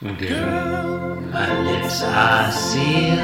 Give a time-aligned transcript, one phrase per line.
[0.00, 3.18] Girl, my lips are sealed.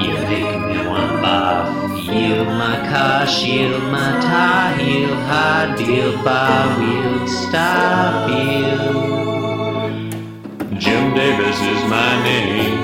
[0.00, 2.04] You make me want barf.
[2.14, 8.78] Yield my car, shield my tie, heel, high deal, bar wheel, stop you.
[10.78, 12.80] Jim Davis is my name.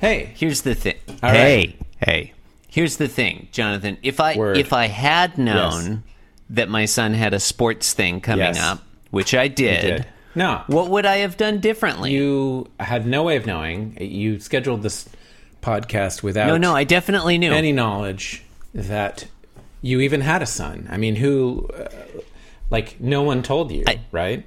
[0.00, 0.96] Hey, Here's the thing.
[1.22, 1.76] All hey, right.
[2.08, 2.32] hey.
[2.68, 3.98] Here's the thing, Jonathan.
[4.02, 4.56] If I Word.
[4.56, 5.98] if I had known Yes.
[6.50, 8.58] that my son had a sports thing coming Yes.
[8.60, 8.82] up,
[9.12, 10.06] which I did, did.
[10.34, 10.64] No.
[10.66, 12.10] what would I have done differently?
[12.12, 13.96] you had no way of knowing.
[14.00, 15.08] You scheduled this
[15.62, 17.52] podcast without no, no, I definitely knew.
[17.52, 18.42] any knowledge
[18.74, 19.26] that
[19.82, 20.88] you even had a son.
[20.90, 21.88] I mean, who, uh,
[22.70, 24.44] like, no one told you, I- right?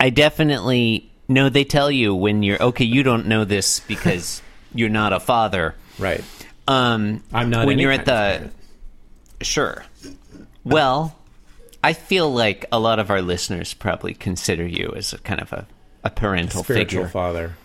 [0.00, 1.48] I definitely no.
[1.48, 2.84] They tell you when you're okay.
[2.84, 4.42] You don't know this because
[4.74, 5.74] you're not a father.
[5.98, 6.24] Right.
[6.66, 7.66] Um, I'm not.
[7.66, 8.50] when you're at the.
[9.40, 9.84] Sure.
[10.64, 11.16] Well,
[11.84, 15.52] I feel like a lot of our listeners probably consider you as a kind of
[15.52, 15.66] a,
[16.02, 17.08] a parental spiritual figure.
[17.08, 17.56] father.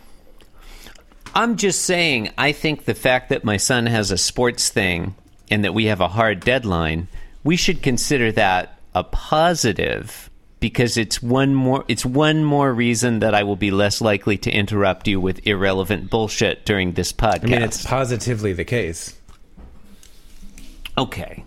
[1.34, 5.15] I'm just saying, I think the fact that my son has a sports thing
[5.49, 7.07] and that we have a hard deadline,
[7.45, 13.33] we should consider that a positive because it's one more it's one more reason that
[13.33, 17.43] I will be less likely to interrupt you with irrelevant bullshit during this podcast.
[17.43, 19.15] I mean, it's positively the case.
[20.98, 21.45] okay.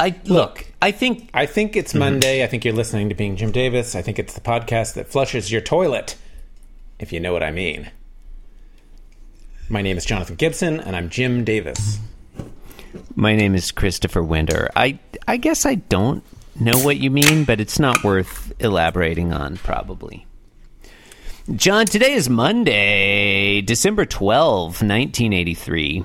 [0.00, 1.98] I look, I think I think it's mm-hmm.
[1.98, 2.42] Monday.
[2.42, 3.94] I think you're listening to Being Jim Davis.
[3.94, 6.16] I think it's the podcast that flushes your toilet,
[6.98, 7.90] if you know what I mean.
[9.68, 11.98] My name is Jonathan Gibson, and I'm Jim Davis.
[13.14, 14.70] My name is Christopher Winter.
[14.74, 16.24] I I guess I don't
[16.58, 20.26] know what you mean, but it's not worth elaborating on probably.
[21.56, 26.04] John, today is Monday, December 12, 1983.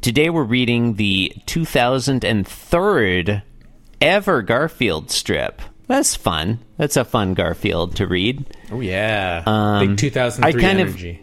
[0.00, 3.42] Today we're reading the 2003rd
[4.00, 5.60] ever Garfield strip.
[5.88, 6.60] That's fun.
[6.78, 8.46] That's a fun Garfield to read.
[8.72, 11.20] Oh yeah, Um, big 2003 I kind of- energy.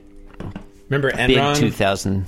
[0.90, 2.26] Remember Big 2000.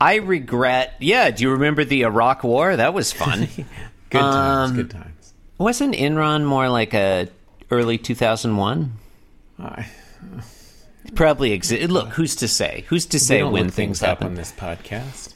[0.00, 0.94] I regret.
[0.98, 2.74] Yeah, do you remember the Iraq War?
[2.76, 3.48] That was fun.
[4.10, 4.70] good times.
[4.70, 5.34] Um, good times.
[5.58, 7.28] Wasn't Enron more like a
[7.70, 8.92] early 2001?
[9.60, 9.86] I-
[11.14, 12.84] Probably exi- Look, who's to say?
[12.88, 14.26] Who's to say when things up happen?
[14.28, 15.32] on this podcast.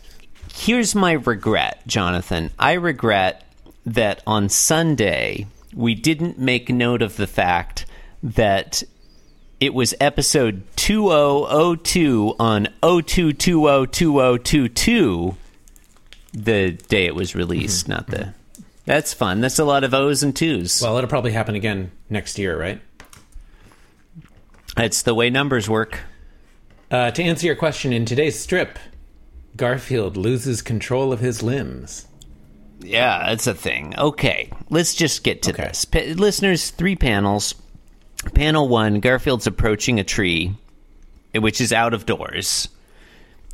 [0.52, 2.50] Here's my regret, Jonathan.
[2.58, 3.44] I regret
[3.86, 7.86] that on Sunday we didn't make note of the fact
[8.22, 8.82] that
[9.60, 15.36] it was episode 2002 on 02202022
[16.32, 17.92] the day it was released, mm-hmm.
[17.92, 18.34] not the
[18.84, 19.40] That's fun.
[19.40, 20.82] That's a lot of O's and 2's.
[20.82, 22.80] Well, it'll probably happen again next year, right?
[24.80, 25.98] That's the way numbers work.
[26.90, 28.78] Uh, to answer your question, in today's strip,
[29.54, 32.06] Garfield loses control of his limbs.
[32.78, 33.92] Yeah, that's a thing.
[33.98, 35.64] Okay, let's just get to Okay.
[35.64, 35.84] this.
[35.84, 37.54] Pa- listeners, three panels.
[38.32, 40.54] Panel one Garfield's approaching a tree,
[41.34, 42.70] which is out of doors.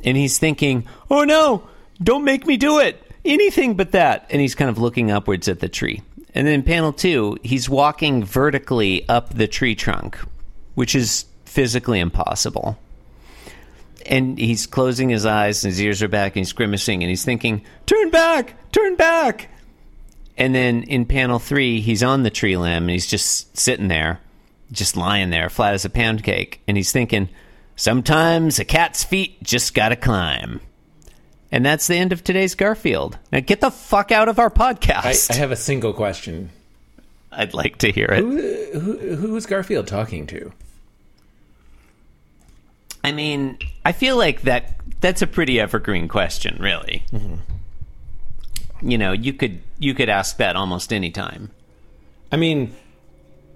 [0.05, 1.67] And he's thinking, oh no,
[2.01, 3.03] don't make me do it.
[3.25, 4.27] Anything but that.
[4.29, 6.03] And he's kind of looking upwards at the tree.
[6.33, 10.17] And then panel two, he's walking vertically up the tree trunk,
[10.77, 12.77] which is physically impossible.
[14.05, 17.25] And he's closing his eyes, and his ears are back, and he's grimacing, and he's
[17.25, 18.53] thinking, Turn back!
[18.71, 19.49] Turn back!
[20.37, 24.19] And then in panel three, he's on the tree limb, and he's just sitting there,
[24.71, 26.61] just lying there, flat as a pancake.
[26.67, 27.29] And he's thinking,
[27.75, 30.61] Sometimes a cat's feet just gotta climb.
[31.51, 33.17] And that's the end of today's Garfield.
[33.31, 35.31] Now get the fuck out of our I, podcast.
[35.31, 36.51] I have a single question.
[37.31, 38.19] I'd like to hear it.
[38.19, 40.53] Who, who, who is Garfield talking to?
[43.07, 47.03] I mean, I feel like that that's a pretty evergreen question, really.
[47.11, 47.35] Mm-hmm.
[48.89, 51.51] You know, you could you could ask that almost any time.
[52.31, 52.75] I mean,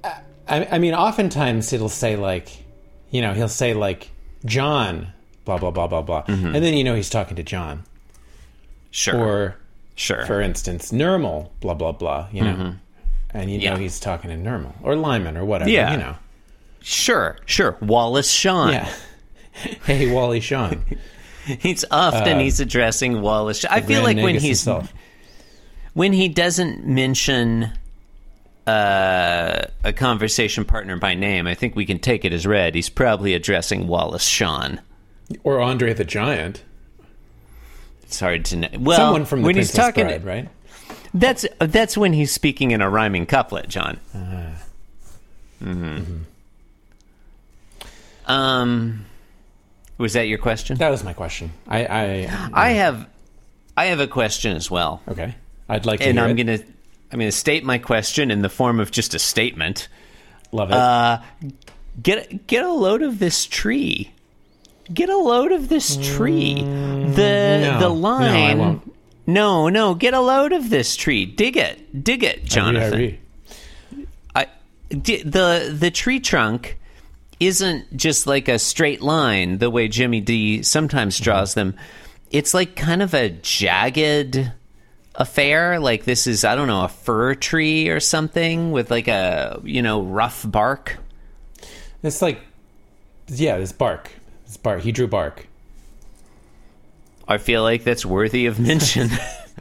[0.04, 2.64] I, I mean, oftentimes it'll say like,
[3.12, 4.10] you know, he'll say like
[4.46, 5.08] John,
[5.46, 6.56] blah blah blah blah blah, mm-hmm.
[6.56, 7.84] and then you know he's talking to John,
[8.90, 9.16] Sure.
[9.16, 9.56] or
[9.96, 10.26] sure.
[10.26, 13.38] for instance, Nermal, blah blah blah, you know, mm-hmm.
[13.38, 15.92] and you know he's talking to Nermal or Lyman or whatever, Yeah.
[15.92, 16.16] you know,
[16.82, 17.38] Sure.
[17.46, 17.78] Sure.
[17.82, 18.74] Wallace Shawn.
[18.74, 18.92] yeah.
[19.86, 20.84] hey, Wally Shawn,
[21.60, 23.66] He's often he's addressing Wallace.
[23.66, 24.94] I feel like when Negus he's himself.
[25.94, 27.72] when he doesn't mention
[28.68, 32.76] uh, a conversation partner by name, I think we can take it as read.
[32.76, 34.82] He's probably addressing Wallace Shawn.
[35.44, 36.64] or Andre the Giant,
[38.04, 38.70] It's hard to know.
[38.80, 40.50] Well, someone from the when he's talking, Bride, right?
[41.14, 44.00] That's that's when he's speaking in a rhyming couplet, John.
[44.14, 44.52] Uh-huh.
[45.60, 46.04] hmm
[48.28, 49.06] Um,
[50.02, 50.78] was that your question?
[50.78, 51.52] That was my question.
[51.68, 53.08] I, I, I have,
[53.78, 55.36] I have a question as well, okay,
[55.70, 56.44] I'd like to and hear I'm it.
[56.44, 56.60] gonna,
[57.12, 59.88] I'm gonna state my question in the form of just a statement.
[60.52, 60.76] Love it.
[60.76, 61.22] Uh,
[62.02, 64.12] get get a load of this tree.
[64.94, 66.56] Get a load of this tree.
[66.56, 67.80] the no.
[67.80, 68.58] the line.
[68.58, 68.96] won't.
[69.28, 71.26] No, no, get a load of this tree.
[71.26, 73.18] Dig it, dig it, Jonathan.
[74.36, 74.48] I,
[74.90, 76.78] di- the the tree trunk
[77.42, 81.76] isn't just like a straight line the way Jimmy D sometimes draws them.
[82.30, 84.52] It's like kind of a jagged
[85.16, 85.80] affair.
[85.80, 89.82] Like this is I don't know a fir tree or something with like a you
[89.82, 91.00] know rough bark.
[92.04, 92.40] It's like,
[93.28, 94.10] yeah, this bark.
[94.46, 94.82] This bark.
[94.82, 95.48] He drew bark.
[97.28, 99.10] I feel like that's worthy of mention.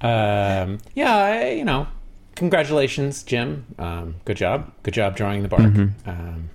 [0.00, 1.88] Um, yeah, I, you know,
[2.36, 3.66] congratulations, Jim.
[3.78, 4.72] Um, good job.
[4.84, 5.62] Good job drawing the bark.
[5.62, 6.08] Mm-hmm.
[6.08, 6.50] Um,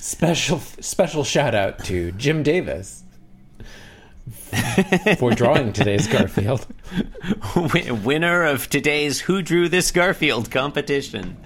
[0.00, 3.04] special special shout out to Jim Davis
[5.18, 6.66] for drawing today's Garfield.
[7.74, 11.36] Win- Winner of today's Who Drew This Garfield competition.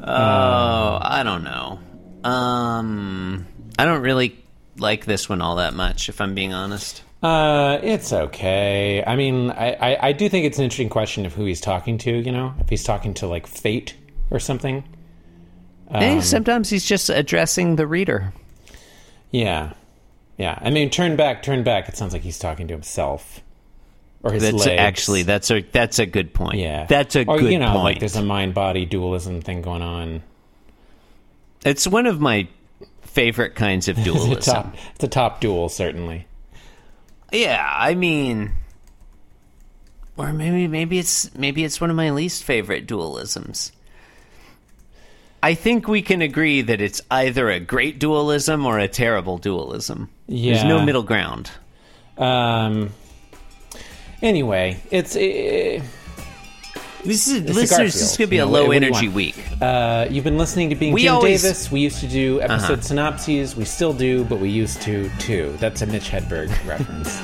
[0.00, 1.80] Oh, I don't know.
[2.22, 3.46] Um,
[3.78, 4.36] I don't really
[4.76, 7.02] like this one all that much, if I'm being honest.
[7.22, 9.02] Uh, it's okay.
[9.06, 11.98] I mean, I, I, I do think it's an interesting question of who he's talking
[11.98, 12.10] to.
[12.10, 13.94] You know, if he's talking to like fate
[14.30, 14.84] or something.
[15.90, 18.32] Eh, sometimes he's just addressing the reader.
[19.30, 19.72] Yeah,
[20.36, 20.58] yeah.
[20.60, 21.88] I mean, turn back, turn back.
[21.88, 23.40] It sounds like he's talking to himself
[24.22, 24.80] or his That's legs.
[24.80, 26.58] actually that's a that's a good point.
[26.58, 26.86] yeah.
[26.86, 27.84] that's a or, good you know, point.
[27.84, 30.22] like there's a mind body dualism thing going on.
[31.64, 32.48] it's one of my
[33.02, 34.54] favorite kinds of It's a dualism.
[34.54, 36.26] top, it's a top duel, certainly.
[37.32, 38.52] Yeah, I mean,
[40.16, 43.70] or maybe maybe it's maybe it's one of my least favorite dualisms.
[45.42, 50.08] I think we can agree that it's either a great dualism or a terrible dualism.
[50.28, 51.50] There's no middle ground.
[52.18, 52.90] Um.
[54.22, 55.20] Anyway, it's uh,
[57.04, 57.92] This is a listeners.
[57.92, 59.36] This is going to be you a know, low what do you energy week.
[59.60, 61.70] uh, you've been listening to being We Jim always- Davis.
[61.70, 62.80] We used to do episode Uh-huh.
[62.82, 63.54] synopses.
[63.54, 65.54] We still do, but we used to too.
[65.60, 67.20] That's a Mitch Hedberg reference.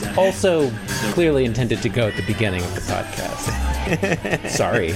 [0.17, 0.71] also,
[1.13, 4.49] clearly intended to go at the beginning of the podcast.
[4.49, 4.93] Sorry.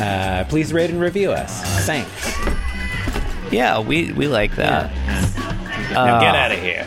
[0.00, 1.62] Uh, please rate and review us.
[1.86, 2.36] Thanks.
[3.52, 4.90] yeah, we we like that.
[5.92, 6.86] now get out of here.